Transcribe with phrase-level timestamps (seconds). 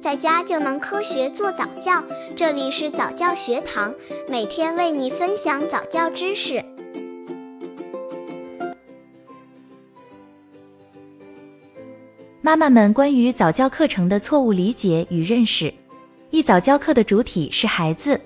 [0.00, 2.02] 在家就能科学做早教。
[2.34, 3.94] 这里是早教学堂，
[4.28, 6.64] 每天为你分享早教知识。
[12.40, 15.72] 妈妈们关于早教课程的错误理解与认识：
[16.30, 18.18] 一早教课的主体是孩子。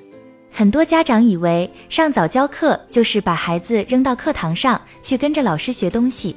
[0.53, 6.37] 很多家长以为上早教课就是把孩子扔到课堂上去跟着老师学东西，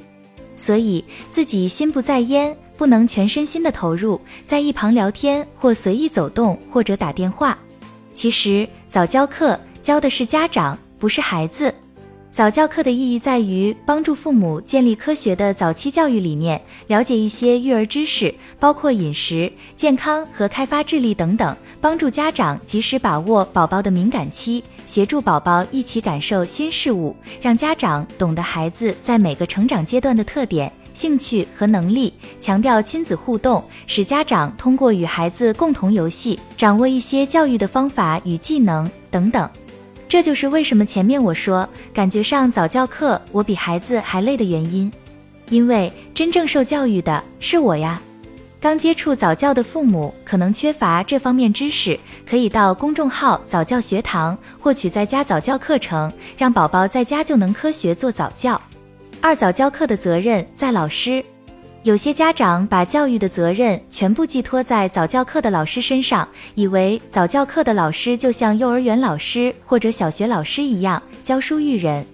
[0.58, 7.56] 所以自己心不在焉，不能全身心的投入，在一旁聊天或随意走动或者打电话。
[8.12, 11.72] 其实早教课教的是家长，不是孩子。
[12.30, 39.48] 早教课的意义在于帮助父母建立科学的早期教育理念，了解一些育儿知识，包括饮食、健康和开发智力等等，帮助家长及时把握宝宝的敏感期，协助宝宝一起感受新事物，让家长懂得孩子在每个成长阶段的特点、兴趣和能力，强调亲子互动，使家长通过与孩子共同游戏，掌握一些教育的方法与技能等等。
[40.08, 44.90] 这就是为什么前面我说感觉上早教课我比孩子还累的原因，
[45.50, 48.00] 因为真正受教育的是我呀。
[48.60, 58.60] 刚接触早教的父母可能缺乏这方面知识，可以到公众号早教学堂获取在家早教课程，让宝宝在家就能科学做早教。
[59.20, 61.24] 二早教课的责任在老师。
[61.84, 72.04] 有些家长把教育的责任全部寄托在早教课的老师身上，以为早教课的老师就像幼儿园老师或者小学老师一样教书育人。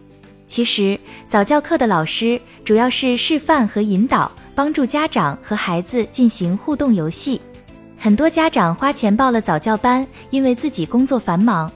[0.47, 7.41] 其实，早教课的老师主要是示范和引导，帮助家长和孩子进行互动游戏。
[7.99, 11.71] 很多家长花钱报了早教班，因为自己工作繁忙，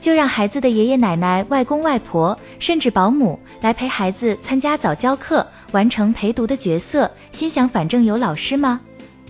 [0.00, 5.46] 就让孩子的爷爷奶奶、外公外婆甚至保姆来陪孩子参加早教课。
[5.72, 8.80] 完成陪读的角色，心想反正有老师吗？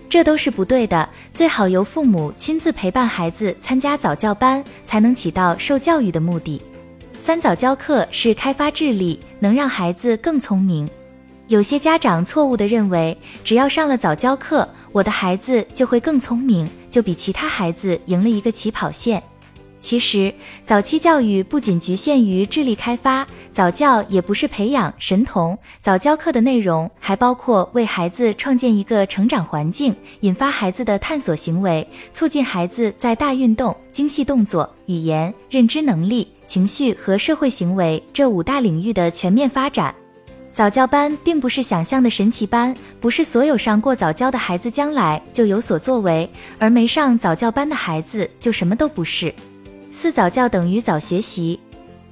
[0.08, 1.06] 这都是不对的。
[1.34, 6.62] 最好由父母亲自陪伴孩子参加早教班，才能起到受教育的目的。
[7.18, 10.88] 三早教课是开发智力，能让孩子更聪明。
[11.50, 19.20] 有些家长错误地认为，只要上了早教课，我的孩子就会更聪明，就比其他孩子赢了一个起跑线。
[19.80, 20.32] 其实，
[20.64, 25.58] 早期教育不仅局限于智力开发，早教也不是培养神童。
[25.80, 39.92] 早教课的内容还包括为孩子创建一个成长环境，引发孩子的探索行为，促进孩子在大运动、精细动作、语言、认知能力、情绪和社会行为这五大领域的全面发展。
[40.52, 46.28] 早教班并不是想象的神奇班，不是所有上过早教的孩子将来就有所作为，
[46.58, 49.32] 而没上早教班的孩子就什么都不是。
[49.92, 51.58] 四早教等于早学习。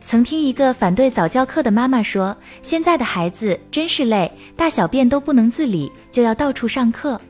[0.00, 7.20] 曾听一个反对早教课的妈妈说：“现在的孩子真是累，大小便都不能自理，就要到处上课。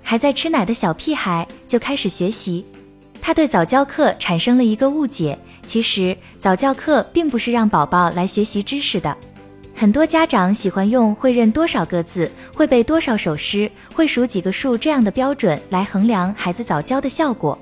[0.00, 2.64] 还在吃奶的小屁孩就开始学习。”
[3.20, 5.38] 她对早教课产生了一个误解。
[5.66, 9.16] 其实早教课并不是让宝宝来学习知识的。
[9.82, 17.58] 很多家长喜欢用会认多少个字、会背多少首诗、会数几个数这样的标准来衡量孩子早教的效果。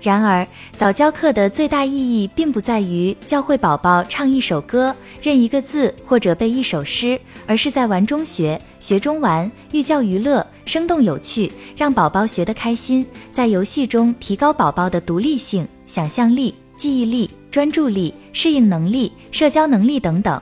[0.00, 13.04] 然而，早教课的最大意义并不在于教会宝宝唱一首歌、认一个字或者背一首诗，而是在玩中学、学中玩，寓教于乐，生动有趣，让宝宝学得开心。
[13.30, 20.40] 在游戏中提高宝宝的独立性、想象力、记忆力、专注力、适应能力、社交能力等等。